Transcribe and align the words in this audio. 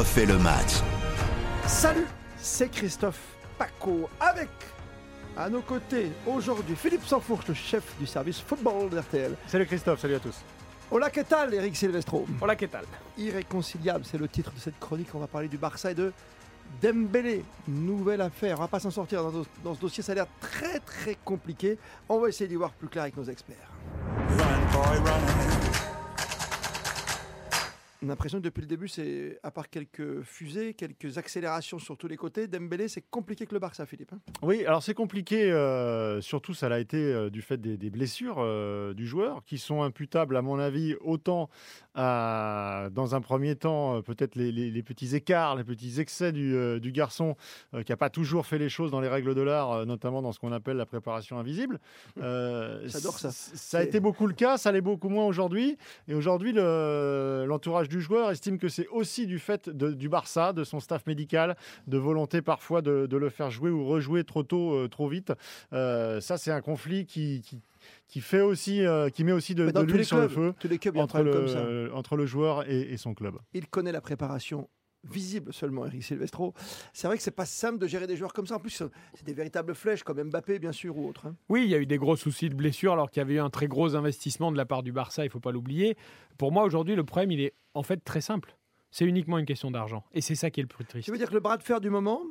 refait 0.00 0.24
le 0.24 0.38
match. 0.38 0.80
Salut, 1.66 2.06
c'est 2.38 2.70
Christophe 2.70 3.20
Paco 3.58 4.08
avec 4.18 4.48
à 5.36 5.50
nos 5.50 5.60
côtés 5.60 6.10
aujourd'hui 6.26 6.74
Philippe 6.74 7.04
Sanfourche, 7.04 7.48
le 7.48 7.52
chef 7.52 7.84
du 7.98 8.06
service 8.06 8.40
football 8.40 8.88
d'RTL. 8.88 9.36
Salut 9.46 9.66
Christophe, 9.66 10.00
salut 10.00 10.14
à 10.14 10.20
tous. 10.20 10.36
Hola, 10.90 11.10
que 11.10 11.20
tal, 11.20 11.52
Eric 11.52 11.76
Silvestro? 11.76 12.24
Hola, 12.40 12.56
que 12.56 12.64
tal? 12.64 12.84
Irréconciliable, 13.18 14.06
c'est 14.10 14.16
le 14.16 14.26
titre 14.26 14.52
de 14.52 14.58
cette 14.58 14.78
chronique. 14.80 15.08
On 15.12 15.18
va 15.18 15.26
parler 15.26 15.48
du 15.48 15.58
Barça 15.58 15.90
et 15.90 15.94
de 15.94 16.14
Dembélé. 16.82 17.44
Nouvelle 17.68 18.22
affaire. 18.22 18.56
On 18.56 18.62
va 18.62 18.68
pas 18.68 18.80
s'en 18.80 18.90
sortir 18.90 19.22
dans, 19.22 19.44
dans 19.62 19.74
ce 19.74 19.80
dossier. 19.80 20.02
Ça 20.02 20.12
a 20.12 20.14
l'air 20.14 20.26
très 20.40 20.80
très 20.80 21.18
compliqué. 21.22 21.78
On 22.08 22.20
va 22.20 22.30
essayer 22.30 22.48
d'y 22.48 22.56
voir 22.56 22.70
plus 22.70 22.88
clair 22.88 23.02
avec 23.02 23.18
nos 23.18 23.24
experts. 23.24 23.70
On 28.02 28.06
a 28.06 28.08
l'impression 28.08 28.38
que 28.38 28.44
depuis 28.44 28.62
le 28.62 28.66
début, 28.66 28.88
c'est 28.88 29.38
à 29.42 29.50
part 29.50 29.68
quelques 29.68 30.22
fusées, 30.22 30.72
quelques 30.72 31.18
accélérations 31.18 31.78
sur 31.78 31.98
tous 31.98 32.08
les 32.08 32.16
côtés, 32.16 32.46
Dembélé, 32.46 32.88
c'est 32.88 33.04
compliqué 33.10 33.44
que 33.44 33.52
le 33.52 33.60
Barça, 33.60 33.84
Philippe. 33.84 34.14
Hein. 34.14 34.20
oui, 34.40 34.64
alors 34.64 34.82
c'est 34.82 34.94
compliqué, 34.94 35.52
euh, 35.52 36.22
surtout 36.22 36.54
ça 36.54 36.70
l'a 36.70 36.80
été 36.80 36.96
euh, 36.96 37.28
du 37.28 37.42
fait 37.42 37.58
des, 37.58 37.90
blessures 37.90 38.36
euh, 38.38 38.94
du 38.94 39.06
joueur, 39.06 39.44
qui 39.44 39.58
sont 39.58 39.82
imputables, 39.82 40.34
à 40.38 40.40
mon 40.40 40.58
avis, 40.58 40.94
autant 41.02 41.50
à, 41.94 42.88
dans 42.92 43.14
un 43.14 43.20
premier 43.20 43.54
temps, 43.54 44.00
peut-être 44.00 44.34
les, 44.34 44.82
petits 44.82 45.14
écarts, 45.14 45.56
les 45.56 45.64
petits 45.64 46.00
excès 46.00 46.32
du, 46.32 46.80
du 46.80 46.92
garçon, 46.92 47.36
qui 47.84 47.92
n'a 47.92 47.98
pas 47.98 48.08
toujours 48.08 48.46
fait 48.46 48.58
les 48.58 48.70
choses 48.70 48.90
dans 48.90 49.02
les 49.02 49.08
règles 49.08 49.34
de 49.34 49.42
l'art, 49.42 49.84
notamment 49.84 50.22
dans 50.22 50.32
ce 50.32 50.38
qu'on 50.38 50.52
appelle 50.52 50.78
la 50.78 50.86
préparation 50.86 51.38
invisible. 51.38 51.78
J'adore 52.16 53.18
ça. 53.18 53.30
Ça 53.30 53.78
a 53.78 53.82
été 53.82 54.00
beaucoup 54.00 54.26
le 54.26 54.32
cas, 54.32 54.56
ça 54.56 54.72
l'est 54.72 54.80
beaucoup 54.80 55.10
moins 55.10 55.26
aujourd'hui. 55.26 55.76
Et 56.08 56.14
aujourd'hui, 56.14 56.52
l'entourage 56.54 57.89
du 57.90 58.00
joueur 58.00 58.30
estime 58.30 58.58
que 58.58 58.68
c'est 58.68 58.86
aussi 58.88 59.26
du 59.26 59.38
fait 59.38 59.68
du 59.68 60.08
Barça, 60.08 60.52
de 60.54 60.64
son 60.64 60.80
staff 60.80 61.06
médical, 61.06 61.56
de 61.86 61.98
volonté 61.98 62.40
parfois 62.40 62.80
de, 62.80 63.08
le 63.10 63.28
faire 63.28 63.50
jouer 63.50 63.68
ou 63.68 63.84
rejouer 63.84 64.24
trop 64.24 64.42
tôt, 64.42 64.72
euh, 64.72 64.88
trop 64.88 65.08
vite. 65.08 65.32
Euh, 65.74 66.20
ça, 66.20 66.38
c'est 66.38 66.52
un 66.52 66.62
conflit 66.62 67.04
qui, 67.04 67.42
qui 68.06 68.20
fait 68.20 68.40
aussi, 68.40 68.86
euh, 68.86 69.10
qui 69.10 69.24
met 69.24 69.32
aussi 69.32 69.54
de, 69.54 69.64
l'huile 69.82 70.04
sur 70.04 70.18
le 70.18 70.28
feu 70.28 70.54
entre, 70.96 71.20
le, 71.20 71.90
entre 71.92 72.16
le 72.16 72.26
joueur 72.26 72.68
et, 72.70 72.96
son 72.96 73.12
club. 73.12 73.36
Il 73.52 73.66
connaît 73.66 73.92
la 73.92 74.00
préparation 74.00 74.68
visible 75.04 75.52
seulement, 75.52 75.86
Eric 75.86 76.02
Silvestro. 76.02 76.54
C'est 76.92 77.06
vrai 77.06 77.16
que 77.16 77.22
c'est 77.22 77.30
pas 77.30 77.46
simple 77.46 77.78
de 77.78 77.86
gérer 77.86 78.06
des 78.06 78.16
joueurs 78.16 78.32
comme 78.32 78.46
ça. 78.46 78.56
En 78.56 78.58
plus, 78.58 78.82
c'est 79.14 79.24
des 79.24 79.32
véritables 79.32 79.74
flèches 79.74 80.02
comme 80.02 80.22
Mbappé, 80.22 80.58
bien 80.58 80.72
sûr, 80.72 80.96
ou 80.96 81.08
autre. 81.08 81.26
Hein. 81.26 81.36
Oui, 81.48 81.64
il 81.64 81.70
y 81.70 81.74
a 81.74 81.78
eu 81.78 81.86
des 81.86 81.98
gros 81.98 82.16
soucis 82.16 82.48
de 82.48 82.54
blessure 82.54 82.92
alors 82.92 83.10
qu'il 83.10 83.20
y 83.20 83.22
avait 83.22 83.34
eu 83.34 83.40
un 83.40 83.50
très 83.50 83.68
gros 83.68 83.94
investissement 83.96 84.52
de 84.52 84.56
la 84.56 84.66
part 84.66 84.82
du 84.82 84.92
Barça, 84.92 85.24
il 85.24 85.30
faut 85.30 85.40
pas 85.40 85.52
l'oublier. 85.52 85.96
Pour 86.38 86.52
moi, 86.52 86.64
aujourd'hui, 86.64 86.94
le 86.94 87.04
problème, 87.04 87.30
il 87.32 87.40
est 87.40 87.54
en 87.74 87.82
fait 87.82 87.98
très 88.04 88.20
simple. 88.20 88.56
C'est 88.90 89.04
uniquement 89.04 89.38
une 89.38 89.46
question 89.46 89.70
d'argent. 89.70 90.04
Et 90.12 90.20
c'est 90.20 90.34
ça 90.34 90.50
qui 90.50 90.60
est 90.60 90.64
le 90.64 90.68
plus 90.68 90.84
triste. 90.84 91.04
Tu 91.04 91.12
veux 91.12 91.18
dire 91.18 91.28
que 91.28 91.34
le 91.34 91.40
bras 91.40 91.56
de 91.56 91.62
fer 91.62 91.80
du 91.80 91.90
moment, 91.90 92.22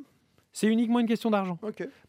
c'est 0.52 0.66
uniquement 0.66 0.98
une 0.98 1.06
question 1.06 1.30
d'argent. 1.30 1.58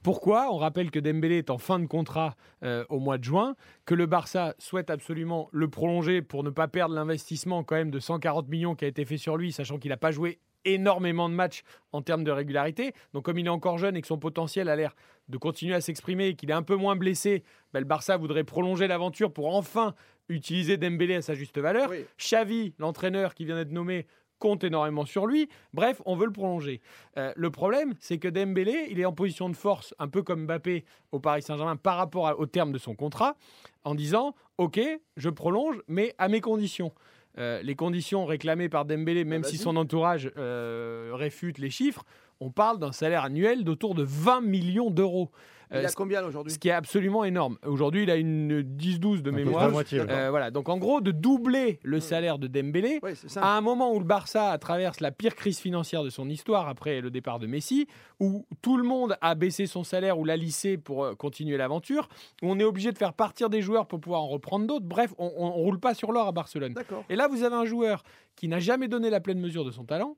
Pourquoi? 0.04 0.52
On 0.52 0.58
rappelle 0.58 0.92
que 0.92 1.00
Dembélé 1.00 1.38
est 1.38 1.50
en 1.50 1.58
fin 1.58 1.80
de 1.80 1.86
contrat 1.86 2.36
euh, 2.64 2.84
au 2.90 3.00
mois 3.00 3.18
de 3.18 3.24
juin, 3.24 3.56
que 3.86 3.94
le 3.94 4.08
Barça 4.08 4.56
souhaite 4.58 4.90
absolument 4.90 5.50
le 5.52 5.70
prolonger 5.70 6.22
pour 6.22 6.44
ne 6.44 6.50
pas 6.50 6.68
perdre 6.68 6.96
l'investissement 6.96 7.64
quand 7.64 7.76
même 7.76 7.92
de 7.92 8.00
140 8.00 8.50
millions 8.50 8.76
qui 8.76 8.86
a 8.86 8.88
été 8.88 9.06
fait 9.06 9.18
sur 9.18 9.38
lui, 9.38 9.52
sachant 9.52 9.78
qu'il 9.78 9.90
n'a 9.90 9.98
pas 9.98 10.12
joué 10.12 10.40
énormément 10.66 11.30
de 11.30 11.34
matchs 11.34 11.64
en 11.92 12.02
termes 12.02 12.24
de 12.24 12.32
régularité. 12.32 12.94
Donc 13.14 13.26
comme 13.26 13.38
il 13.38 13.46
est 13.46 13.50
encore 13.50 13.78
jeune 13.78 13.96
et 13.96 14.02
que 14.02 14.08
son 14.08 14.18
potentiel 14.18 14.70
a 14.70 14.76
l'air 14.76 14.96
de 15.30 15.38
continuer 15.38 15.76
à 15.76 15.82
s'exprimer 15.82 16.28
et 16.28 16.36
qu'il 16.36 16.50
est 16.50 16.54
un 16.54 16.64
peu 16.64 16.76
moins 16.76 16.96
blessé, 16.96 17.44
ben, 17.74 17.80
le 17.80 17.86
Barça 17.86 18.18
voudrait 18.18 18.44
prolonger 18.44 18.88
l'aventure 18.88 19.32
pour 19.32 19.56
enfin 19.56 19.96
utiliser 20.30 20.78
Dembélé 20.78 21.16
à 21.16 21.22
sa 21.22 21.34
juste 21.34 21.58
valeur. 21.58 21.92
Xavi, 22.18 22.74
l'entraîneur 22.80 23.34
qui 23.34 23.46
vient 23.46 23.56
d'être 23.56 23.72
nommé, 23.72 24.08
compte 24.42 24.64
énormément 24.66 25.06
sur 25.06 25.28
lui. 25.28 25.48
Bref, 25.74 26.02
on 26.06 26.16
veut 26.16 26.26
le 26.26 26.32
prolonger. 26.34 26.82
Euh, 27.18 27.32
le 27.36 27.52
problème, 27.52 27.94
c'est 28.00 28.18
que 28.18 28.28
Dembélé, 28.28 28.88
il 28.90 29.00
est 29.00 29.06
en 29.06 29.14
position 29.14 29.48
de 29.48 29.56
force, 29.56 29.94
un 30.00 30.10
peu 30.10 30.24
comme 30.24 30.46
Mbappé 30.46 30.84
au 31.14 31.20
Paris 31.20 31.44
Saint-Germain, 31.44 31.78
par 31.78 31.96
rapport 31.96 32.38
au 32.38 32.46
terme 32.48 32.74
de 32.74 32.78
son 32.78 32.96
contrat, 32.96 33.38
en 33.86 33.96
disant 33.96 34.36
Ok, 34.58 34.80
je 35.16 35.30
prolonge, 35.30 35.80
mais 35.88 36.14
à 36.18 36.28
mes 36.28 36.42
conditions. 36.42 36.92
Euh, 37.38 37.62
les 37.62 37.76
conditions 37.76 38.26
réclamées 38.26 38.70
par 38.70 38.86
Dembélé, 38.86 39.24
même 39.24 39.44
bah, 39.44 39.48
si. 39.48 39.58
son 39.58 39.78
entourage 39.78 40.32
euh, 40.38 41.12
réfute 41.14 41.58
les 41.58 41.70
chiffres, 41.70 42.04
on 42.42 42.50
parle 42.50 42.80
d'un 42.80 42.92
salaire 42.92 43.24
annuel 43.24 43.64
d'autour 43.64 43.96
de 43.96 44.04
20 44.04 44.42
millions 44.42 44.90
d'euro. 44.90 45.30
Il 45.72 45.78
a 45.78 45.80
euh, 45.84 45.88
combien 45.96 46.22
aujourd'hui? 46.26 46.52
Ce 46.52 46.60
qui 46.60 46.68
est 46.68 46.74
absolument 46.74 47.24
énorme. 47.24 47.58
Aujourd'hui, 47.66 48.04
il 48.04 48.12
a 48.12 48.18
une 48.18 48.62
10-12 48.62 49.22
de 49.22 49.32
mémoire. 49.32 49.70
voilà. 49.70 50.52
Donc 50.52 50.68
en 50.68 50.78
gros, 50.78 51.00
de 51.00 51.12
doubler 51.12 51.80
le 51.84 51.98
hmm. 51.98 52.02
salaire 52.02 52.40
de 52.40 52.48
Dembélé 52.48 53.00
à 53.38 53.56
un 53.56 53.62
moment 53.62 53.94
où 53.94 54.00
le 54.00 54.06
Barça 54.06 54.58
traverse 54.58 55.00
la 55.00 55.12
pire 55.12 55.36
crise 55.36 55.60
financière 55.60 56.04
de 56.04 56.10
son 56.10 56.28
histoire 56.30 56.68
après 56.68 57.00
le 57.00 57.10
départ 57.10 57.40
de 57.40 57.48
Messi, 57.48 57.88
où 58.20 58.46
tout 58.62 58.76
le 58.76 58.84
monde 58.84 59.16
a 59.22 59.36
baissé 59.36 59.66
son 59.66 59.86
salaire 59.86 60.20
ou 60.20 60.26
l'a 60.26 60.36
lissé 60.36 60.78
pour 60.78 61.16
continuer 61.18 61.56
l'aventure, 61.56 62.10
où 62.42 62.52
on 62.52 62.60
est 62.60 62.66
obligé 62.66 62.92
de 62.92 62.98
faire 62.98 63.14
partir 63.14 63.50
des 63.50 63.62
joueurs 63.62 63.88
pour 63.88 64.02
pouvoir 64.02 64.24
en 64.24 64.28
reprendre 64.28 64.68
d'autres. 64.68 64.86
Bref, 64.86 65.14
on, 65.20 65.26
ne 65.26 65.54
roule 65.54 65.80
pas 65.80 65.94
sur 65.94 66.12
l'or 66.12 66.28
à 66.28 66.32
Barcelone. 66.34 66.74
Et 67.10 67.16
là, 67.16 67.28
vous 67.30 67.44
avez 67.44 67.56
un 67.56 67.66
joueur 67.66 68.04
qui 68.36 68.48
n'a 68.50 68.60
jamais 68.60 68.88
donné 68.90 69.10
la 69.10 69.22
pleine 69.22 69.40
mesure 69.40 69.64
de 69.64 69.72
son 69.72 69.86
talent 69.86 70.18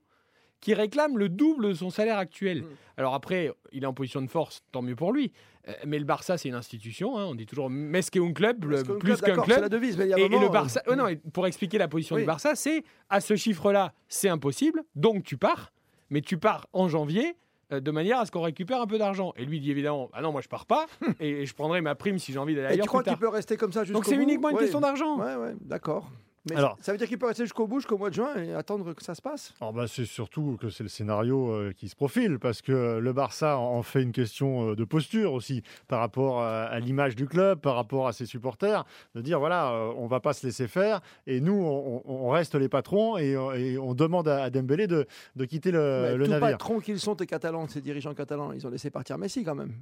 qui 0.64 0.74
réclame 0.74 1.18
le 1.18 1.28
double 1.28 1.68
de 1.68 1.74
son 1.74 1.90
salaire 1.90 2.18
actuel. 2.18 2.62
Mm. 2.62 2.68
Alors 2.96 3.14
après, 3.14 3.52
il 3.74 3.84
est 3.84 3.86
en 3.86 3.94
position 3.94 4.22
de 4.22 4.30
force, 4.30 4.64
tant 4.72 4.82
mieux 4.82 4.96
pour 4.96 5.12
lui. 5.12 5.34
Euh, 5.68 5.74
mais 5.86 6.00
le 6.00 6.06
Barça, 6.06 6.38
c'est 6.38 6.48
une 6.48 6.56
institution. 6.56 7.18
Hein. 7.18 7.26
on 7.26 7.36
dit 7.36 7.46
toujours 7.46 7.70
Mesque 7.70 8.16
un 8.16 8.32
club, 8.32 8.60
plus 9.00 9.22
qu'un 9.22 9.36
club. 9.36 9.60
la 9.60 9.70
devise, 9.70 9.98
mais 9.98 10.06
il 10.06 10.12
y 10.12 10.14
a 10.14 10.20
et, 10.20 10.30
le 10.30 10.50
Barça, 10.50 10.82
oh 10.88 10.96
non, 10.96 11.08
pour 11.34 11.48
expliquer 11.48 11.78
la 11.78 11.90
position 11.90 12.16
du 12.16 12.24
Barça, 12.24 12.56
c'est 12.56 12.84
à 13.10 13.20
ce 13.20 13.36
chiffre-là, 13.36 13.94
c'est 14.08 14.30
impossible. 14.30 14.84
Donc 14.96 15.24
tu 15.24 15.36
pars, 15.36 15.74
mais 16.10 16.22
tu 16.22 16.38
pars 16.38 16.68
en 16.72 16.88
janvier 16.88 17.36
euh, 17.74 17.82
de 17.82 17.92
manière 17.92 18.20
à 18.20 18.26
ce 18.26 18.32
qu'on 18.32 18.42
récupère 18.42 18.80
un 18.80 18.88
peu 18.88 18.98
d'argent. 18.98 19.34
Et 19.36 19.44
lui 19.44 19.60
dit 19.60 19.72
évidemment, 19.72 20.10
ah 20.14 20.22
non, 20.22 20.32
moi 20.32 20.40
je 20.40 20.48
pars 20.48 20.66
pas, 20.66 20.86
et, 21.20 21.46
je 21.46 21.54
prendrai 21.54 21.82
ma 21.82 21.96
prime 21.96 22.20
si 22.20 22.32
j'ai 22.32 22.40
envie 22.40 22.56
d'aller 22.56 22.68
ailleurs. 22.68 22.80
Et 22.80 22.84
tu 22.84 22.88
crois 22.88 23.04
qu'il 23.04 23.18
peut 23.18 23.28
rester 23.28 23.58
comme 23.58 23.74
ça 23.74 23.84
jusqu'au 23.84 24.00
Donc 24.00 24.06
c'est 24.06 24.16
uniquement 24.16 24.50
une 24.50 24.58
question 24.58 24.80
d'argent. 24.80 25.20
Ouais, 25.20 25.36
ouais, 25.36 25.56
d'accord. 25.60 26.10
Mais 26.50 26.58
Alors, 26.58 26.78
ça 26.82 26.92
veut 26.92 26.98
dire 26.98 27.08
qu'il 27.08 27.18
peut 27.18 27.28
rester 27.28 27.44
jusqu'au 27.44 27.68
bout, 27.68 27.80
jusqu'au 27.80 27.98
mois 27.98 28.10
de 28.10 28.16
juin 28.16 28.36
et 28.36 28.54
attendre 28.54 28.94
que 28.94 29.02
ça 29.02 29.16
se 29.16 29.22
passe? 29.22 29.54
Oh 29.62 29.72
bah 29.72 29.86
C'est 29.88 30.06
surtout 30.06 30.58
que 30.60 30.70
c'est 30.70 30.84
le 30.84 30.90
scénario 30.90 31.50
euh, 31.52 31.72
qui 31.72 31.88
se 31.88 31.96
profile 31.96 32.38
parce 32.38 32.62
que 32.62 32.98
le 32.98 33.14
Barça 33.14 33.58
en 33.58 33.82
fait 33.82 34.04
une 34.04 34.12
question 34.12 34.72
euh, 34.72 34.76
de 34.76 34.84
posture 34.84 35.32
aussi 35.34 35.64
par 35.88 36.00
rapport 36.00 36.42
à, 36.42 36.80
l'image 36.80 37.16
du 37.16 37.28
club, 37.28 37.60
par 37.60 37.76
rapport 37.76 38.08
à 38.08 38.14
ses 38.14 38.26
supporters, 38.26 38.84
de 39.16 39.22
dire 39.22 39.40
voilà, 39.40 39.72
euh, 39.72 39.94
on 39.96 40.08
va 40.08 40.20
pas 40.20 40.34
se 40.34 40.46
laisser 40.46 40.68
faire 40.68 41.00
et 41.28 41.40
nous, 41.40 41.54
on, 41.54 42.30
reste 42.30 42.56
les 42.56 42.70
patrons 42.70 43.18
et, 43.18 43.38
on 43.78 43.94
demande 43.94 44.28
à, 44.28 44.50
Dembélé 44.50 44.88
de, 44.88 45.08
de 45.36 45.46
quitter 45.46 45.72
le, 45.72 46.18
le 46.18 46.28
navire. 46.28 46.48
Les 46.48 46.52
patrons 46.54 46.80
qu'ils 46.80 47.00
sont, 47.00 47.16
Catalans, 47.16 47.68
ces 47.68 47.82
dirigeants 47.82 48.14
catalans, 48.14 48.52
ils 48.52 48.66
ont 48.68 48.70
laissé 48.70 48.90
partir 48.90 49.18
Messi 49.18 49.44
quand 49.44 49.56
même. 49.56 49.74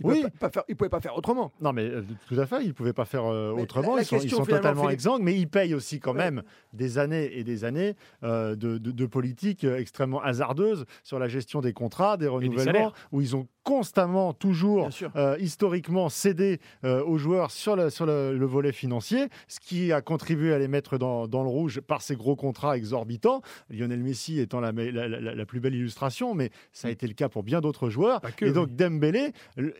Il 0.00 0.06
oui. 0.06 0.24
ne 0.24 0.48
faire, 0.48 0.64
pouvaient 0.64 0.88
pas 0.88 1.00
faire 1.00 1.16
autrement. 1.16 1.52
Non, 1.60 1.72
mais 1.72 1.84
euh, 1.84 2.02
tout 2.28 2.38
à 2.38 2.46
fait, 2.46 2.62
ils 2.62 2.68
ne 2.68 2.72
pouvaient 2.72 2.92
pas 2.92 3.04
faire 3.04 3.24
euh, 3.24 3.52
autrement. 3.52 3.98
ils 3.98 4.04
sont, 4.04 4.44
totalement 4.44 4.90
exsangues, 4.90 5.22
mais 5.22 5.38
ils 5.38 5.48
payent 5.48 5.74
aussi 5.74 6.00
quand 6.00 6.14
même 6.14 6.42
des 6.72 6.98
années 6.98 7.38
et 7.38 7.44
des 7.44 7.64
années 7.64 7.94
euh, 8.22 8.56
de, 8.56 8.78
de, 8.78 9.06
politique 9.06 9.64
extrêmement 9.64 10.20
hasardeuse 10.22 10.84
sur 11.02 11.18
la 11.18 11.28
gestion 11.28 11.60
des 11.60 11.72
contrats, 11.72 12.16
des 12.16 12.26
renouvellements, 12.26 12.92
où 13.12 13.20
ils 13.20 13.36
ont 13.36 13.46
constamment, 13.64 14.32
toujours, 14.32 14.90
historiquement 15.38 16.08
cédé 16.08 16.60
aux 16.82 17.18
joueurs 17.18 17.50
sur, 17.50 17.76
le, 17.76 17.90
sur 17.90 18.06
le, 18.06 18.44
volet 18.44 18.72
financier, 18.72 19.28
ce 19.48 19.58
qui 19.58 19.92
a 19.92 20.00
contribué 20.00 20.52
à 20.52 20.58
les 20.58 20.68
mettre 20.68 20.98
dans, 20.98 21.26
dans, 21.26 21.42
le 21.42 21.48
rouge 21.48 21.80
par 21.80 22.02
ces 22.02 22.14
gros 22.14 22.36
contrats 22.36 22.76
exorbitants. 22.76 23.42
Lionel 23.70 24.02
Messi 24.02 24.38
étant 24.38 24.60
la, 24.60 24.72
la, 24.72 25.08
la, 25.08 25.46
plus 25.46 25.60
belle 25.60 25.74
illustration, 25.74 26.34
mais 26.34 26.50
ça 26.72 26.88
a 26.88 26.90
été 26.90 27.06
le 27.06 27.14
cas 27.14 27.28
pour 27.28 27.42
bien 27.42 27.60
d'autres 27.60 27.88
joueurs. 27.88 28.20
et 28.40 28.52
donc 28.52 28.70
Dembélé 28.76 29.32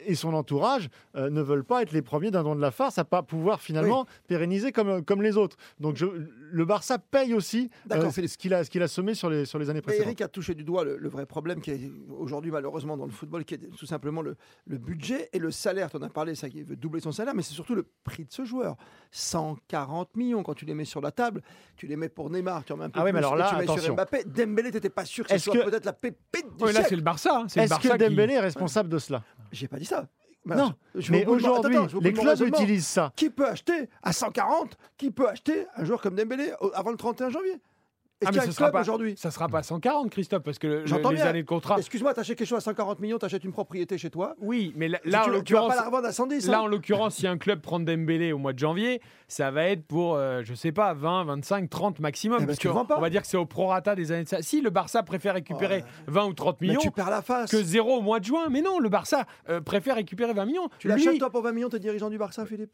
et 0.07 0.15
son 0.15 0.35
entourage 0.35 0.89
euh, 1.17 1.31
ne 1.31 1.43
veulent 1.43 1.65
pas 1.65 1.83
être 1.83 1.93
les 1.93 2.03
premiers 2.03 2.31
d'un 2.31 2.43
don 2.43 2.55
de 2.55 2.61
la 2.61 2.71
farce 2.71 2.99
à 2.99 3.05
pas 3.05 3.23
pouvoir 3.23 3.61
finalement 3.61 4.07
pérenniser 4.29 4.73
comme, 4.73 5.05
comme 5.05 5.23
les 5.23 5.37
autres. 5.37 5.57
Donc 5.81 5.97
je, 5.97 6.07
le 6.55 6.65
Barça 6.65 6.99
paye 7.01 7.35
aussi 7.35 7.69
euh, 7.91 8.11
ce 8.11 8.39
qu'il 8.39 8.55
a, 8.55 8.63
ce 8.63 8.71
qu'il 8.71 8.83
a 8.83 8.87
semé 8.87 9.15
sur 9.15 9.29
les, 9.29 9.45
sur 9.45 9.59
les 9.59 9.71
années 9.71 9.83
précédentes. 9.83 10.07
Eric 10.07 10.21
a 10.21 10.29
touché 10.29 10.55
du 10.55 10.63
doigt 10.63 10.85
le, 10.85 11.09
vrai 11.09 11.27
problème 11.27 11.61
qui 11.61 11.73
est 11.73 11.91
aujourd'hui 12.17 12.53
malheureusement 12.53 12.97
dans 12.97 13.07
le 13.07 13.11
football, 13.11 13.45
qui 13.45 13.55
est 13.55 13.77
tout 13.77 13.87
simplement 13.87 14.23
le, 14.23 14.37
le 14.69 14.79
budget 14.79 15.29
et 15.33 15.41
le 15.41 15.51
salaire. 15.51 15.91
Tu 15.91 15.97
en 15.97 16.03
as 16.03 16.09
parlé, 16.09 16.37
ça 16.37 16.49
qui 16.49 16.63
veut 16.63 16.77
doubler 16.77 17.01
son 17.01 17.11
salaire, 17.11 17.35
mais 17.35 17.43
c'est 17.43 17.55
surtout 17.55 17.75
le 17.75 17.85
prix 18.05 18.25
de 18.25 18.33
ce 18.33 18.45
joueur. 18.45 18.77
140 19.11 20.15
millions 20.17 20.45
quand 20.45 20.55
tu 20.55 20.65
les 20.65 20.75
mets 20.75 20.85
sur 20.85 21.01
la 21.01 21.11
table, 21.11 21.43
tu 21.77 21.89
les 21.89 21.97
mets 21.97 22.09
pour 22.09 22.31
Neymar, 22.31 22.65
tu 22.65 22.73
en 22.73 22.77
mets 22.77 22.85
un 22.85 22.91
peu 22.91 23.01
ah 23.01 23.03
plus, 23.03 23.13
mais 23.13 23.19
alors 23.19 23.35
là, 23.35 23.51
tu 23.51 23.57
mets 23.57 23.81
sur 23.81 23.95
Mbappé. 23.95 24.25
Dembélé, 24.25 24.71
t'étais 24.71 24.91
pas 24.91 25.05
sûr 25.05 25.27
que 25.27 25.37
ce 25.37 25.39
soit 25.39 25.65
peut-être 25.65 25.87
la 25.87 25.93
pépite 25.93 26.57
du 26.57 26.65
oui, 26.65 26.73
là 26.73 26.85
c'est 26.85 26.97
le 26.97 27.03
Barça. 27.03 27.41
Hein. 27.41 27.47
Est-ce 27.47 27.81
que 27.81 27.97
Dembélé 27.97 28.35
est 28.35 28.41
responsable 28.41 28.89
de 28.89 28.99
cela? 28.99 29.25
J'ai 29.51 29.67
pas 29.67 29.79
dit 29.79 29.85
ça. 29.85 30.07
Non, 30.47 30.75
mais 31.11 31.27
aujourd'hui, 31.27 31.77
les 32.01 32.13
clubs 32.13 32.41
utilisent 32.41 32.87
ça. 32.87 33.13
Qui 33.17 33.31
peut 33.31 33.47
acheter 33.47 33.89
à 34.03 34.13
140 34.13 34.77
Qui 34.97 35.11
peut 35.11 35.29
acheter 35.29 35.67
un 35.77 35.85
joueur 35.85 36.01
comme 36.01 36.15
Dembélé 36.15 36.53
avant 36.75 36.91
le 36.91 36.97
31 36.97 37.31
janvier? 37.31 37.61
Est-ce 38.21 38.31
qu'il 38.31 38.37
y 38.39 38.41
a 38.41 38.49
un 38.49 38.71
club 38.71 38.75
aujourd'hui? 38.81 39.15
Ça 39.17 39.31
sera 39.31 39.49
pas 39.49 39.63
140, 39.63 40.11
Christophe, 40.11 40.43
parce 40.43 40.59
que 40.59 40.67
le, 40.67 41.11
les 41.13 41.21
années 41.23 41.43
de 41.43 41.47
contrat. 41.49 41.77
Excuse-moi, 41.79 42.15
t'achètes 42.15 42.39
quelque 42.39 42.49
chose 42.49 42.59
à 42.59 42.61
140 42.61 43.01
millions, 43.01 43.19
t'achètes 43.19 43.45
une 43.45 43.53
propriété 43.53 43.99
chez 43.99 44.11
toi. 44.11 44.35
Oui, 44.41 44.73
mais 44.77 44.89
là, 44.89 44.99
là 45.05 45.27
en 45.27 45.29
l'occurrence, 45.29 45.75
là 46.47 46.63
en 46.63 46.67
l'occurrence, 46.67 47.17
si 47.17 47.27
un 47.27 47.39
club 47.39 47.61
prend 47.61 47.81
Dembélé 47.81 48.33
au 48.33 48.39
mois 48.39 48.53
de 48.53 48.59
janvier, 48.59 49.01
ça 49.29 49.51
va 49.51 49.65
être 49.65 49.85
pour, 49.85 50.15
euh, 50.15 50.43
je 50.45 50.55
sais 50.55 50.73
pas, 50.73 50.95
20, 50.95 51.25
25, 51.25 51.69
30 51.69 52.01
maximum. 52.01 52.39
Eh 52.43 52.47
ben, 52.47 52.57
parce 52.57 52.91
on 52.97 53.01
va 53.01 53.11
dire 53.11 53.23
que 53.23 53.27
c'est 53.27 53.37
au 53.37 53.47
prorata 53.47 53.95
des 53.95 54.13
années 54.13 54.25
de 54.25 54.29
ça. 54.29 54.43
Si 54.43 54.61
le 54.61 54.71
Barça 54.71 55.03
préfère 55.03 55.35
récupérer 55.35 55.85
20 56.07 56.27
ou 56.27 56.33
30 56.33 56.61
millions, 56.61 56.81
tu 56.81 56.91
perds 56.91 57.11
la 57.11 57.23
face. 57.23 57.51
que 57.51 57.63
zéro 57.63 57.99
au 57.99 58.03
mois 58.03 58.21
de 58.21 58.25
juin. 58.25 58.49
Mais 58.51 58.63
non, 58.63 58.79
le 58.79 58.89
Barça 58.89 59.27
euh, 59.49 59.61
préfère 59.61 59.97
récupérer 59.97 60.33
20 60.33 60.45
millions. 60.47 60.69
Tu 60.79 60.89
l'achètes 60.89 61.19
toi 61.19 61.31
pour 61.31 61.43
20 61.43 61.53
millions, 61.53 61.69
t'es 61.69 61.79
dirigeant 61.79 62.11
du 62.11 62.19
Barça, 62.19 62.47
Philippe? 62.47 62.73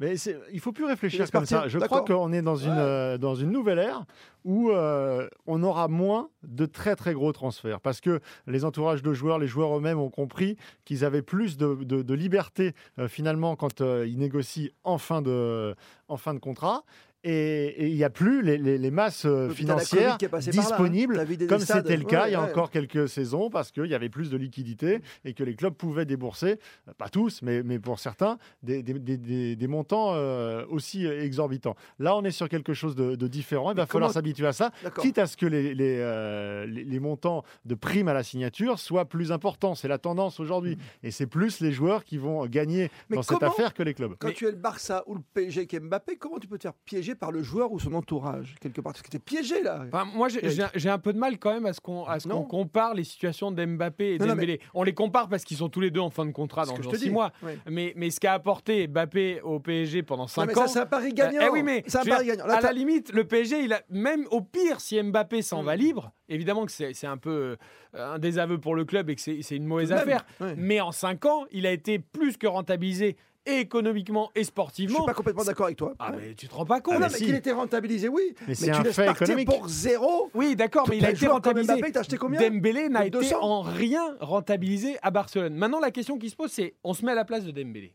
Mais 0.00 0.14
il 0.50 0.60
faut 0.60 0.72
plus 0.72 0.86
réfléchir 0.86 1.30
comme 1.30 1.46
ça. 1.46 1.68
Je 1.68 1.78
crois 1.78 2.02
qu'on 2.02 2.32
est 2.32 2.42
dans 2.42 2.56
une, 2.56 2.70
euh, 2.76 3.18
dans 3.18 3.34
une 3.34 3.50
nouvelle 3.50 3.78
ère 3.78 4.04
où 4.44 4.70
euh, 4.80 5.28
on 5.46 5.62
aura 5.62 5.88
moins 5.88 6.30
de 6.42 6.66
très 6.66 6.96
très 6.96 7.12
gros 7.14 7.32
transferts. 7.32 7.80
Parce 7.80 8.00
que 8.00 8.20
les 8.46 8.64
entourages 8.64 9.02
de 9.02 9.12
joueurs, 9.12 9.38
les 9.38 9.46
joueurs 9.46 9.76
eux-mêmes 9.76 9.98
ont 9.98 10.10
compris 10.10 10.56
qu'ils 10.84 11.04
avaient 11.04 11.22
plus 11.22 11.56
de, 11.56 12.14
liberté 12.14 12.74
euh, 12.98 13.08
finalement 13.08 13.56
quand 13.56 13.80
ils 13.80 14.18
négocient 14.18 14.70
en 14.84 14.94
en 14.94 16.16
fin 16.16 16.34
de 16.34 16.38
contrat 16.40 16.84
et 17.22 17.88
il 17.88 17.96
n'y 17.96 18.04
a 18.04 18.08
plus 18.08 18.42
les, 18.42 18.56
les, 18.56 18.90
masses 18.90 19.26
euh, 19.26 19.50
financières 19.50 20.16
disponibles 20.16 21.16
là, 21.16 21.24
hein. 21.28 21.46
comme 21.46 21.60
c'était 21.60 21.96
le 21.96 22.04
cas 22.04 22.28
il 22.28 22.32
y 22.32 22.34
a 22.34 22.42
encore 22.42 22.70
quelques 22.70 23.10
saisons 23.10 23.50
parce 23.50 23.70
qu'il 23.72 23.86
y 23.86 23.94
avait 23.94 24.08
plus 24.08 24.30
de 24.30 24.38
liquidités 24.38 25.00
et 25.26 25.34
que 25.34 25.44
les 25.44 25.54
clubs 25.54 25.74
pouvaient 25.74 26.06
débourser, 26.06 26.58
euh, 26.88 26.92
pas 26.96 27.10
tous, 27.10 27.42
mais, 27.42 27.62
mais 27.62 27.78
pour 27.78 27.98
certains, 27.98 28.38
des, 28.62 28.82
des, 28.82 28.94
des, 28.98 29.56
des 29.56 29.66
montants 29.66 30.14
euh, 30.14 30.64
aussi 30.70 31.06
exorbitants. 31.06 31.76
Là, 31.98 32.16
on 32.16 32.24
est 32.24 32.30
sur 32.30 32.48
quelque 32.48 32.72
chose 32.72 32.96
de, 32.96 33.14
différent. 33.28 33.70
Il 33.72 33.76
va 33.76 33.86
falloir 33.86 34.10
s'habituer 34.10 34.46
à 34.46 34.52
ça, 34.52 34.72
quitte 35.00 35.18
à 35.18 35.26
ce 35.26 35.36
que 35.36 35.46
les, 35.46 35.74
les, 35.74 36.66
les, 36.66 37.00
montants 37.00 37.44
de 37.64 37.74
primes 37.74 38.08
à 38.08 38.14
la 38.14 38.22
signature 38.22 38.78
soient 38.78 39.04
plus 39.04 39.30
importants. 39.30 39.74
C'est 39.74 39.88
la 39.88 39.98
tendance 39.98 40.40
aujourd'hui. 40.40 40.76
Mmh. 40.76 41.06
Et 41.06 41.10
c'est 41.10 41.26
plus 41.26 41.60
les 41.60 41.70
joueurs 41.70 42.02
qui 42.02 42.16
vont 42.16 42.46
gagner 42.46 42.90
dans 43.10 43.22
cette 43.22 43.42
affaire 43.42 43.74
que 43.74 43.82
les 43.82 43.94
clubs. 43.94 44.14
Quand 44.18 44.32
tu 44.32 44.46
es 44.46 44.50
le 44.50 44.56
Barça 44.56 45.04
ou 45.06 45.14
le 45.14 45.20
PSG 45.34 45.66
qui 45.66 45.76
est 45.76 45.80
Mbappé, 45.80 46.16
comment 46.16 46.38
tu 46.38 46.48
peux 46.48 46.58
te 46.58 46.62
faire 46.62 46.74
piéger 46.84 47.09
par 47.14 47.32
le 47.32 47.42
joueur 47.42 47.72
ou 47.72 47.78
son 47.78 47.94
entourage, 47.94 48.54
quelque 48.60 48.80
part 48.80 48.92
Parce 48.92 49.02
que 49.02 49.08
tu 49.10 49.16
es 49.16 49.20
piégé 49.20 49.62
là. 49.62 49.86
moi, 50.14 50.28
j'ai 50.28 50.90
un 50.90 50.98
peu 50.98 51.12
de 51.12 51.18
mal 51.18 51.38
quand 51.38 51.52
même 51.52 51.66
à 51.66 51.72
ce 51.72 51.80
qu'on 51.80 52.44
compare 52.44 52.94
les 52.94 53.04
situations 53.04 53.50
d'Mbappé 53.50 54.14
et 54.14 54.18
Dembélé. 54.18 54.60
On 54.74 54.82
les 54.82 54.94
compare 54.94 55.28
parce 55.28 55.44
qu'ils 55.44 55.58
sont 55.58 55.68
tous 55.68 55.80
les 55.80 55.90
deux 55.90 56.00
en 56.00 56.10
fin 56.10 56.26
de 56.26 56.32
contrat 56.32 56.64
dans, 56.64 56.78
dans 56.78 56.94
six 56.94 57.10
mois. 57.10 57.32
Mais, 57.68 57.92
mais 57.96 58.10
ce 58.10 58.20
qu'a 58.20 58.34
apporté 58.34 58.88
Mbappé 58.88 59.40
au 59.42 59.60
PSG 59.60 60.02
pendant 60.02 60.26
5 60.26 60.56
ans. 60.56 60.66
C'est 60.66 60.80
un 60.80 60.86
pari 60.86 61.12
gagnant. 61.12 61.40
Eh 61.42 61.48
oui, 61.50 61.62
mais 61.62 61.84
un 61.94 62.04
pari 62.04 62.26
gagnant. 62.26 62.44
à 62.44 62.60
la 62.60 62.72
limite, 62.72 63.12
le 63.12 63.24
PSG, 63.24 63.64
il 63.64 63.72
a, 63.72 63.82
même 63.90 64.26
au 64.30 64.40
pire, 64.40 64.80
si 64.80 65.00
Mbappé 65.00 65.42
s'en 65.42 65.62
va 65.62 65.76
mm. 65.76 65.80
libre, 65.80 66.12
évidemment 66.28 66.66
que 66.66 66.72
c'est 66.72 67.06
un 67.06 67.16
peu 67.16 67.56
euh, 67.94 68.14
un 68.14 68.18
désaveu 68.18 68.58
pour 68.58 68.74
le 68.74 68.84
club 68.84 69.10
et 69.10 69.16
que 69.16 69.20
c'est 69.20 69.56
une 69.56 69.66
mauvaise 69.66 69.92
affaire. 69.92 70.24
Mais 70.56 70.80
en 70.80 70.92
5 70.92 71.24
ans, 71.26 71.44
il 71.50 71.66
a 71.66 71.72
été 71.72 71.98
plus 71.98 72.36
que 72.36 72.46
rentabilisé 72.46 73.16
économiquement 73.46 74.30
et 74.34 74.44
sportivement. 74.44 74.98
Je 74.98 75.02
suis 75.02 75.06
pas 75.06 75.14
complètement 75.14 75.44
d'accord 75.44 75.66
avec 75.66 75.78
toi. 75.78 75.94
Ah, 75.98 76.12
mais 76.16 76.34
tu 76.34 76.48
te 76.48 76.54
rends 76.54 76.66
pas 76.66 76.80
compte. 76.80 76.96
Ah, 77.02 77.08
mais 77.10 77.18
qu'il 77.18 77.34
était 77.34 77.52
rentabilisé, 77.52 78.08
oui. 78.08 78.34
Mais, 78.46 78.54
c'est 78.54 78.70
un 78.70 78.84
fait 78.84 79.10
économique. 79.10 79.48
pour 79.48 79.68
zéro. 79.68 80.30
Oui, 80.34 80.56
d'accord, 80.56 80.86
mais 80.88 80.98
il 80.98 81.04
a 81.04 81.10
été 81.10 81.26
rentabilisé. 81.26 81.76
Mbappé, 81.76 81.98
acheté 81.98 82.16
combien 82.16 82.40
Dembélé 82.40 82.88
n'a 82.88 83.06
été 83.06 83.34
en 83.34 83.62
rien 83.62 84.16
rentabilisé 84.20 84.96
à 85.02 85.10
Barcelone. 85.10 85.54
Maintenant, 85.54 85.80
la 85.80 85.90
question 85.90 86.18
qui 86.18 86.30
se 86.30 86.36
pose, 86.36 86.50
c'est 86.50 86.74
on 86.84 86.94
se 86.94 87.04
met 87.04 87.12
à 87.12 87.16
la 87.16 87.24
place 87.24 87.44
de 87.44 87.50
Dembélé 87.50 87.94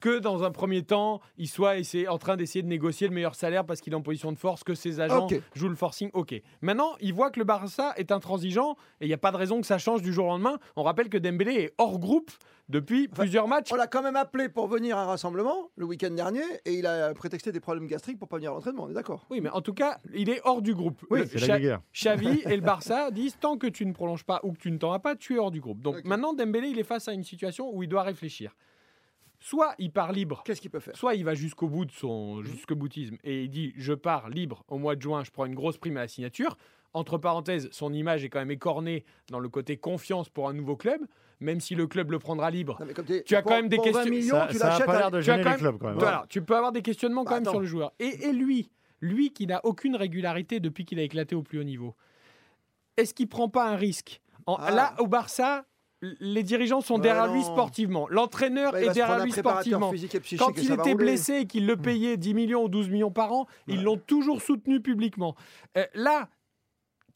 que 0.00 0.18
dans 0.18 0.44
un 0.44 0.50
premier 0.50 0.82
temps, 0.82 1.20
il 1.36 1.48
soit 1.48 1.74
en 2.08 2.18
train 2.18 2.36
d'essayer 2.36 2.62
de 2.62 2.68
négocier 2.68 3.08
le 3.08 3.14
meilleur 3.14 3.34
salaire 3.34 3.64
parce 3.64 3.80
qu'il 3.80 3.92
est 3.92 3.96
en 3.96 4.02
position 4.02 4.32
de 4.32 4.38
force, 4.38 4.64
que 4.64 4.74
ses 4.74 5.00
agents 5.00 5.28
jouent 5.54 5.68
le 5.68 5.74
forcing. 5.74 6.10
Ok. 6.12 6.40
Maintenant, 6.60 6.94
il 7.00 7.12
voit 7.12 7.30
que 7.30 7.38
le 7.38 7.44
Barça 7.44 7.94
est 7.96 8.12
intransigeant 8.12 8.76
et 9.00 9.06
il 9.06 9.08
n'y 9.08 9.14
a 9.14 9.18
pas 9.18 9.32
de 9.32 9.36
raison 9.36 9.60
que 9.60 9.66
ça 9.66 9.78
change 9.78 10.02
du 10.02 10.12
jour 10.12 10.26
au 10.26 10.28
lendemain. 10.28 10.58
On 10.76 10.82
rappelle 10.82 11.08
que 11.08 11.18
Dembélé 11.18 11.54
est 11.54 11.74
hors 11.78 11.98
groupe 11.98 12.30
depuis 12.68 13.08
plusieurs 13.08 13.48
matchs. 13.48 13.72
On 13.72 13.76
l'a 13.76 13.86
quand 13.86 14.02
même 14.02 14.16
appelé 14.16 14.48
pour 14.48 14.68
venir 14.68 14.96
à 14.96 15.02
un 15.02 15.06
rassemblement 15.06 15.70
le 15.76 15.84
week-end 15.84 16.10
dernier 16.10 16.42
et 16.64 16.74
il 16.74 16.86
a 16.86 17.14
prétexté 17.14 17.52
des 17.52 17.60
problèmes 17.60 17.86
gastriques 17.86 18.18
pour 18.18 18.28
pas 18.28 18.36
venir 18.36 18.50
à 18.50 18.54
l'entraînement. 18.54 18.84
On 18.84 18.90
est 18.90 18.94
d'accord 18.94 19.26
Oui, 19.30 19.40
mais 19.40 19.50
en 19.50 19.60
tout 19.60 19.74
cas, 19.74 19.98
il 20.14 20.28
est 20.28 20.40
hors 20.44 20.62
du 20.62 20.74
groupe. 20.74 21.04
Oui, 21.10 21.24
guerre. 21.24 21.80
Xavi 21.92 22.42
et 22.44 22.56
le 22.56 22.62
Barça 22.62 23.10
disent 23.12 23.38
tant 23.40 23.56
que 23.56 23.66
tu 23.66 23.86
ne 23.86 23.92
prolonges 23.92 24.24
pas 24.24 24.40
ou 24.42 24.52
que 24.52 24.58
tu 24.58 24.70
ne 24.70 24.78
t'en 24.78 24.90
vas 24.90 24.98
pas, 24.98 25.16
tu 25.16 25.36
es 25.36 25.38
hors 25.38 25.50
du 25.50 25.60
groupe. 25.60 25.80
Donc 25.80 26.04
maintenant, 26.04 26.34
Dembélé, 26.34 26.68
il 26.68 26.78
est 26.78 26.84
face 26.84 27.08
à 27.08 27.12
une 27.12 27.24
situation 27.24 27.74
où 27.74 27.82
il 27.82 27.88
doit 27.88 28.02
réfléchir 28.02 28.54
soit 29.40 29.74
il 29.78 29.92
part 29.92 30.12
libre. 30.12 30.42
Qu'est-ce 30.44 30.60
qu'il 30.60 30.70
peut 30.70 30.80
faire? 30.80 30.96
Soit 30.96 31.14
il 31.14 31.24
va 31.24 31.34
jusqu'au 31.34 31.68
bout 31.68 31.84
de 31.84 31.92
son 31.92 32.36
mmh. 32.36 32.44
jusqu'au 32.44 32.74
boutisme 32.74 33.16
et 33.24 33.44
il 33.44 33.50
dit 33.50 33.72
je 33.76 33.92
pars 33.92 34.28
libre 34.28 34.64
au 34.68 34.78
mois 34.78 34.96
de 34.96 35.02
juin, 35.02 35.24
je 35.24 35.30
prends 35.30 35.46
une 35.46 35.54
grosse 35.54 35.78
prime 35.78 35.96
à 35.96 36.00
la 36.00 36.08
signature. 36.08 36.56
Entre 36.94 37.18
parenthèses, 37.18 37.68
son 37.70 37.92
image 37.92 38.24
est 38.24 38.30
quand 38.30 38.38
même 38.38 38.50
écornée 38.50 39.04
dans 39.28 39.38
le 39.38 39.48
côté 39.48 39.76
confiance 39.76 40.28
pour 40.28 40.48
un 40.48 40.54
nouveau 40.54 40.74
club, 40.74 41.02
même 41.40 41.60
si 41.60 41.74
le 41.74 41.86
club 41.86 42.10
le 42.10 42.18
prendra 42.18 42.50
libre. 42.50 42.78
tu 43.24 43.36
as 43.36 43.42
quand 43.42 43.50
même 43.50 43.68
des 43.68 43.78
questions. 43.78 44.46
tu 44.50 44.58
ça 44.58 44.80
pas 44.84 44.98
l'air 44.98 45.10
de 45.10 45.20
gêner 45.20 45.44
le 45.44 45.56
club 45.56 45.78
quand 45.78 45.88
même. 45.88 45.98
Voilà, 45.98 46.26
tu 46.28 46.42
peux 46.42 46.56
avoir 46.56 46.72
des 46.72 46.82
questionnements 46.82 47.24
quand 47.24 47.30
bah, 47.30 47.40
même 47.40 47.50
sur 47.50 47.60
le 47.60 47.66
joueur. 47.66 47.92
Et, 47.98 48.32
lui, 48.32 48.70
lui 49.00 49.30
qui 49.32 49.46
n'a 49.46 49.60
aucune 49.64 49.96
régularité 49.96 50.60
depuis 50.60 50.84
qu'il 50.84 50.98
a 50.98 51.02
éclaté 51.02 51.34
au 51.34 51.42
plus 51.42 51.58
haut 51.58 51.64
niveau, 51.64 51.94
est-ce 52.96 53.14
qu'il 53.14 53.28
prend 53.28 53.48
pas 53.48 53.68
un 53.68 53.76
risque 53.76 54.20
ah. 54.46 54.70
Là, 54.70 54.94
au 54.98 55.06
Barça, 55.06 55.66
les 56.00 56.42
dirigeants 56.42 56.80
sont 56.80 56.98
derrière 56.98 57.32
lui 57.32 57.42
sportivement. 57.42 58.06
L'entraîneur 58.08 58.72
bah, 58.72 58.82
est 58.82 58.90
derrière 58.90 59.24
lui 59.24 59.32
sportivement. 59.32 59.92
Quand 60.38 60.56
il 60.56 60.72
était 60.72 60.94
blessé 60.94 61.34
et 61.34 61.46
qu'il 61.46 61.66
le 61.66 61.76
hmm. 61.76 61.82
payait 61.82 62.16
10 62.16 62.34
millions 62.34 62.64
ou 62.64 62.68
12 62.68 62.88
millions 62.88 63.10
par 63.10 63.32
an, 63.32 63.46
ils 63.66 63.82
l'ont 63.82 63.98
toujours 63.98 64.40
soutenu 64.40 64.80
publiquement. 64.80 65.34
Euh, 65.76 65.84
là, 65.94 66.28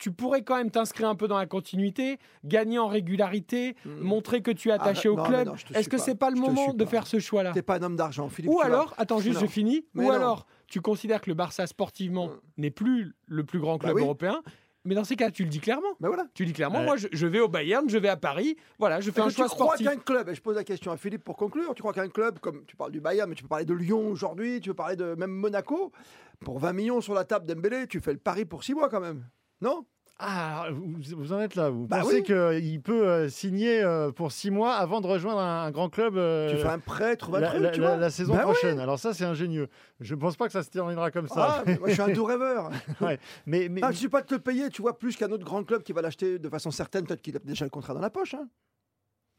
tu 0.03 0.11
pourrais 0.11 0.43
quand 0.43 0.57
même 0.57 0.73
t'inscrire 0.73 1.09
un 1.09 1.15
peu 1.15 1.29
dans 1.29 1.39
la 1.39 1.47
continuité, 1.47 2.19
gagner 2.43 2.81
en 2.81 2.89
régularité, 2.89 3.77
hmm. 3.85 4.01
montrer 4.01 4.43
que 4.43 4.51
tu 4.51 4.71
es 4.71 4.73
attaché 4.73 5.09
ah, 5.09 5.13
au 5.13 5.17
club. 5.23 5.53
Est-ce 5.77 5.89
que 5.89 5.97
c'est 5.97 6.17
pas 6.17 6.31
le 6.31 6.41
moment 6.41 6.75
de 6.75 6.85
faire 6.85 7.07
ce 7.07 7.21
choix-là? 7.21 7.53
T'es 7.53 7.63
pas 7.63 7.77
un 7.77 7.83
homme 7.85 7.95
d'argent, 7.95 8.29
Philippe. 8.29 8.51
Ou 8.51 8.61
alors, 8.61 8.95
attends 8.99 9.21
juste, 9.21 9.39
je 9.39 9.47
finis. 9.47 9.87
Ou 9.95 10.11
alors, 10.11 10.47
tu 10.67 10.81
considères 10.81 11.21
que 11.21 11.31
le 11.31 11.35
Barça 11.35 11.69
sportivement 11.69 12.27
hmm. 12.27 12.41
n'est 12.57 12.73
plus 12.73 13.15
le 13.27 13.45
plus 13.45 13.61
grand 13.61 13.77
bah 13.77 13.91
club 13.91 13.99
européen 13.99 14.43
mais 14.85 14.97
dans 14.97 15.05
ces 15.05 15.15
cas, 15.15 15.31
tu 15.31 15.45
le 15.45 15.49
dis 15.49 15.61
clairement. 15.61 15.95
Ben 16.01 16.09
voilà. 16.09 16.27
Tu 16.35 16.45
dis 16.45 16.53
clairement, 16.53 16.83
moi, 16.83 16.97
je, 16.97 17.27
vais 17.29 17.39
au 17.39 17.47
Bayern, 17.47 17.89
je 17.89 17.99
vais 17.99 18.09
à 18.09 18.17
Paris. 18.17 18.57
Voilà, 18.81 19.01
je 19.01 19.13
fais 19.13 19.21
un 19.21 19.29
choix 19.29 19.49
sportif. 19.49 19.79
Tu 19.79 19.85
crois 19.85 19.95
qu'un 19.95 20.03
club, 20.03 20.29
et 20.29 20.35
je 20.35 20.43
pose 20.43 20.57
la 20.57 20.65
question 20.65 20.91
à 20.91 20.97
Philippe 20.97 21.23
pour 21.23 21.37
conclure, 21.37 21.73
tu 21.75 21.83
crois 21.83 21.93
qu'un 21.93 22.09
club, 22.09 22.41
comme 22.41 22.65
tu 22.67 22.75
parles 22.75 22.91
du 22.91 23.01
Bayern, 23.01 23.29
mais 23.29 23.37
tu 23.37 23.45
peux 23.45 23.49
parler 23.49 23.65
de 23.65 23.75
Lyon 23.75 24.09
aujourd'hui, 24.09 24.61
tu 24.61 24.71
peux 24.71 24.75
parler 24.75 24.97
de 24.97 25.15
même 25.15 25.31
Monaco, 25.31 25.93
pour 26.41 26.59
20 26.59 26.73
millions 26.73 27.01
sur 27.01 27.15
la 27.15 27.25
table 27.25 27.47
d'Embélé, 27.47 27.87
tu 27.87 28.01
fais 28.01 28.13
le 28.13 28.19
pari 28.19 28.45
pour 28.45 28.65
6 28.65 28.75
mois 28.75 28.89
quand 28.89 29.01
même. 29.01 29.25
Non? 29.61 29.87
Ah, 30.25 30.69
vous, 30.71 31.33
en 31.33 31.41
êtes 31.41 31.57
là. 31.57 31.69
Vous 31.69 31.87
bah 31.87 32.01
pensez 32.01 32.23
qu'il 32.23 32.81
peut 32.81 33.09
euh, 33.09 33.29
signer 33.29 33.83
euh, 33.83 34.13
pour 34.13 34.31
six 34.31 34.51
mois 34.51 34.75
avant 34.75 35.01
de 35.01 35.07
rejoindre 35.09 35.41
un, 35.41 35.71
grand 35.73 35.89
club 35.89 36.17
euh, 36.17 36.51
Tu 36.51 36.57
fais 36.57 36.69
un 36.69 36.79
prêt, 36.79 37.17
trouver 37.17 37.45
un 37.45 37.49
truc, 37.49 37.63
la, 37.63 37.71
tu 37.71 37.81
vois 37.81 37.97
la, 37.97 38.11
saison 38.11 38.35
bah 38.35 38.43
prochaine. 38.43 38.79
Alors 38.79 38.99
ça, 38.99 39.15
c'est 39.15 39.25
ingénieux. 39.25 39.69
Je 40.01 40.15
ne 40.15 40.21
pense 40.21 40.37
pas 40.37 40.47
que 40.47 40.53
ça 40.53 40.63
se 40.63 40.71
terminera 40.71 41.11
comme 41.11 41.27
ça. 41.27 41.65
Ah, 41.67 41.71
moi, 41.79 41.89
je 41.89 41.95
suis 41.95 42.03
un 42.03 42.09
doux 42.13 42.25
rêveur. 42.25 42.71
ouais. 43.01 43.19
mais, 43.47 43.69
mais, 43.69 43.81
ah, 43.83 43.89
je 43.89 43.95
ne 43.95 43.99
suis 43.99 44.09
pas 44.09 44.23
de 44.23 44.29
te 44.29 44.37
payer, 44.37 44.69
tu 44.71 44.83
vois, 44.83 44.97
plus 44.97 45.17
qu'un 45.17 45.31
autre 45.33 45.45
grand 45.45 45.65
club 45.65 45.83
qui 45.83 45.93
va 45.93 46.03
l'acheter 46.03 46.39
de 46.39 46.49
façon 46.49 46.71
certaine, 46.71 47.05
peut-être 47.05 47.23
qu'il 47.23 47.37
a 47.37 47.41
déjà 47.41 47.65
le 47.65 47.71
contrat 47.71 47.93
dans 47.93 48.01
la 48.01 48.11
poche. 48.11 48.35
Hein. 48.35 48.47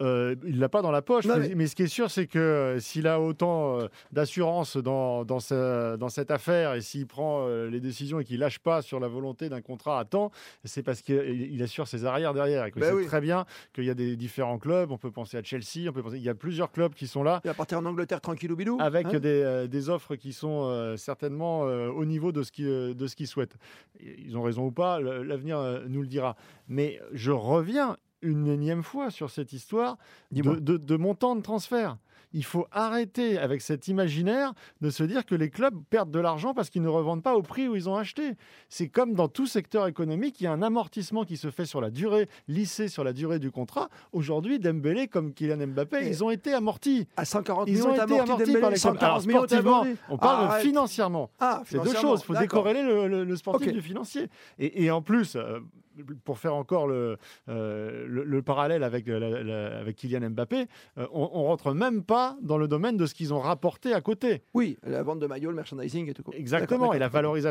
Euh, 0.01 0.35
il 0.45 0.59
l'a 0.59 0.69
pas 0.69 0.81
dans 0.81 0.91
la 0.91 1.01
poche, 1.01 1.25
mais... 1.25 1.67
ce 1.67 1.75
qui 1.75 1.83
est 1.83 1.87
sûr, 1.87 2.09
c'est 2.09 2.25
que 2.25 2.39
euh, 2.39 2.79
s'il 2.79 3.07
a 3.07 3.21
autant 3.21 3.79
euh, 3.79 3.87
d'assurance 4.11 4.75
dans, 4.75 5.23
dans, 5.23 5.37
dans, 5.97 6.09
cette 6.09 6.31
affaire 6.31 6.73
et 6.73 6.81
s'il 6.81 7.05
prend 7.05 7.47
les 7.47 7.79
décisions 7.79 8.19
et 8.19 8.23
qu'il 8.23 8.39
lâche 8.39 8.59
pas 8.59 8.81
sur 8.81 8.99
la 8.99 9.07
volonté 9.07 9.49
d'un 9.49 9.61
contrat 9.61 9.99
à 9.99 10.05
temps, 10.05 10.31
c'est 10.63 10.83
parce 10.83 11.01
qu'il 11.01 11.61
assure 11.61 11.87
ses 11.87 12.05
arrières 12.05 12.33
derrière. 12.33 12.65
Et 12.65 12.71
que 12.71 12.79
ben 12.79 12.97
sait 12.97 13.05
très 13.05 13.21
bien 13.21 13.45
qu'il 13.73 13.85
y 13.85 13.89
a 13.89 13.93
des 13.93 14.15
différents 14.15 14.57
clubs. 14.57 14.91
On 14.91 14.97
peut 14.97 15.11
penser 15.11 15.37
à 15.37 15.43
Chelsea, 15.43 15.89
on 15.89 15.93
peut 15.93 16.03
penser... 16.03 16.17
il 16.17 16.23
y 16.23 16.29
a 16.29 16.35
plusieurs 16.35 16.71
clubs 16.71 16.93
qui 16.93 17.07
sont 17.07 17.23
là. 17.23 17.41
Il 17.43 17.47
va 17.47 17.53
partir 17.53 17.77
en 17.77 17.85
Angleterre 17.85 18.21
tranquille 18.21 18.51
ou 18.51 18.55
bilou. 18.55 18.77
Avec 18.79 19.07
hein 19.07 19.19
des, 19.19 19.67
des, 19.67 19.89
offres 19.89 20.15
qui 20.15 20.33
sont 20.33 20.95
certainement 20.97 21.61
au 21.61 22.05
niveau 22.05 22.31
de 22.31 22.43
ce 22.43 22.51
qu'ils 22.51 23.27
souhaitent. 23.27 23.57
Ils 23.99 24.35
ont 24.37 24.41
raison 24.41 24.65
ou 24.65 24.71
pas, 24.71 24.99
l'avenir 24.99 25.83
nous 25.87 26.01
le 26.01 26.07
dira. 26.07 26.35
Mais 26.67 26.99
je 27.13 27.31
reviens 27.31 27.97
une 28.23 28.47
énième 28.47 28.83
fois 28.83 29.11
sur 29.11 29.29
cette 29.29 29.53
histoire 29.53 29.97
de, 30.31 30.77
de, 30.77 30.95
montant 30.95 31.35
de 31.35 31.41
transfert. 31.41 31.97
Il 32.33 32.43
faut 32.43 32.65
arrêter 32.71 33.37
avec 33.37 33.61
cet 33.61 33.87
imaginaire 33.87 34.53
de 34.81 34.89
se 34.89 35.03
dire 35.03 35.23
que 35.25 35.35
les 35.35 35.51
clubs 35.51 35.79
perdent 35.91 36.09
de 36.09 36.19
l'argent 36.19 36.55
parce 36.55 36.71
qu'ils 36.71 36.81
ne 36.81 36.87
revendent 36.87 37.21
pas 37.21 37.35
au 37.35 37.43
prix 37.43 37.67
où 37.67 37.75
ils 37.75 37.87
ont 37.87 37.95
acheté. 37.95 38.31
C'est 38.69 38.87
comme 38.87 39.13
dans 39.13 39.27
tout 39.27 39.45
secteur 39.45 39.87
économique, 39.87 40.41
il 40.41 40.45
y 40.45 40.47
a 40.47 40.51
un 40.51 40.63
amortissement 40.63 41.25
qui 41.25 41.37
se 41.37 41.51
fait 41.51 41.65
sur 41.65 41.79
la 41.79 41.91
durée, 41.91 42.27
lissé 42.47 42.87
sur 42.87 43.03
la 43.03 43.13
durée 43.13 43.37
du 43.37 43.51
contrat. 43.51 43.89
Aujourd'hui, 44.13 44.57
Dembélé 44.57 45.07
comme 45.07 45.33
Kylian 45.33 45.67
Mbappé, 45.67 46.07
ils 46.07 46.23
ont 46.23 46.31
été 46.31 46.53
amortis. 46.53 47.07
À 47.17 47.25
140 47.25 47.69
ils 47.69 47.85
ont 47.85 47.93
été 47.93 48.19
amortis 48.19 48.57
par 48.57 48.71
les 48.71 48.77
sportivement, 48.77 49.85
on 50.09 50.17
parle 50.17 50.59
financièrement. 50.61 51.29
Ah, 51.39 51.61
C'est 51.67 51.81
deux 51.83 51.93
choses. 51.93 52.21
Il 52.23 52.25
faut 52.25 52.35
décorréler 52.35 52.81
le, 52.81 53.35
sportif 53.35 53.71
du 53.71 53.81
financier. 53.81 54.27
Et, 54.57 54.89
en 54.89 55.01
plus, 55.01 55.35
euh, 55.35 55.59
pour 56.23 56.39
faire 56.39 56.55
encore 56.55 56.87
le, 56.87 57.17
euh, 57.49 58.05
le, 58.07 58.41
parallèle 58.41 58.83
avec, 58.83 59.07
avec 59.07 59.95
Kylian 59.95 60.29
Mbappé, 60.31 60.67
euh, 60.97 61.07
on, 61.13 61.29
on 61.33 61.43
rentre 61.43 61.73
même 61.73 62.03
pas 62.03 62.37
dans 62.41 62.57
le 62.57 62.67
domaine 62.67 62.97
de 62.97 63.05
ce 63.05 63.13
qu'ils 63.13 63.33
ont 63.33 63.39
rapporté 63.39 63.93
à 63.93 64.01
côté. 64.01 64.43
Oui, 64.53 64.77
la 64.83 65.03
vente 65.03 65.19
de 65.19 65.27
maillots, 65.27 65.49
le 65.49 65.55
merchandising 65.55 66.09
et 66.09 66.13
tout. 66.13 66.23
Exactement, 66.33 66.93
et 66.93 66.99
la 66.99 67.07
valorisation 67.07 67.43